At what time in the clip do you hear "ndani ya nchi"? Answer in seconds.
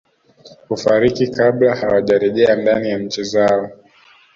2.55-3.23